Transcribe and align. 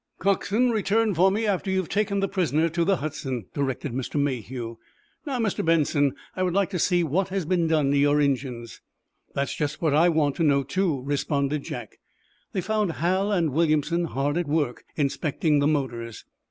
"Coxswain, 0.17 0.71
return 0.71 1.13
for 1.13 1.29
me 1.29 1.45
after 1.45 1.69
you've 1.69 1.87
taken 1.87 2.21
the 2.21 2.27
prisoner 2.27 2.69
to 2.69 2.83
the 2.83 2.95
'Hudson,'" 2.95 3.45
directed 3.53 3.93
Mr. 3.93 4.19
Mayhew. 4.19 4.77
"Now, 5.27 5.37
Mr. 5.37 5.63
Benson, 5.63 6.15
I 6.35 6.41
would 6.41 6.55
like 6.55 6.71
to 6.71 6.79
see 6.79 7.03
what 7.03 7.27
has 7.29 7.45
been 7.45 7.67
done 7.67 7.91
to 7.91 7.97
your 7.99 8.19
engines." 8.19 8.81
"That's 9.35 9.53
just 9.53 9.79
what 9.79 9.93
I 9.93 10.09
want 10.09 10.35
to 10.37 10.43
know, 10.43 10.63
too," 10.63 11.03
responded 11.03 11.61
Jack. 11.61 11.99
They 12.51 12.61
found 12.61 12.93
Hal 12.93 13.31
and 13.31 13.51
Williamson 13.51 14.05
hard 14.05 14.37
at 14.37 14.47
work, 14.47 14.85
inspecting 14.95 15.59
the 15.59 15.67
motors. 15.67 16.25